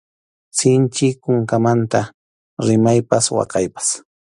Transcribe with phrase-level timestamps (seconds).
[0.59, 2.01] Sinchi kunkamanta
[2.67, 3.87] rimaypas waqaypas.